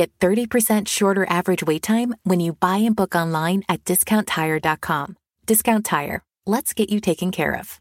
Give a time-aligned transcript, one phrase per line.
[0.00, 5.18] Get 30% shorter average wait time when you buy and book online at discounttire.com.
[5.44, 6.22] Discount Tire.
[6.46, 7.78] Let's get you taken care of.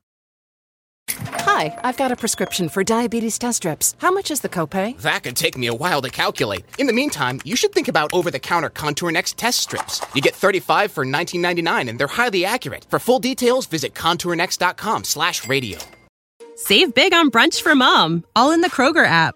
[1.47, 3.95] Hi, I've got a prescription for diabetes test strips.
[3.99, 4.99] How much is the copay?
[4.99, 6.65] That could take me a while to calculate.
[6.77, 10.05] In the meantime, you should think about over-the-counter Contour Next test strips.
[10.13, 12.85] You get 35 for 19.99 and they're highly accurate.
[12.89, 15.79] For full details, visit contournext.com/radio.
[16.57, 19.35] Save big on brunch for mom, all in the Kroger app.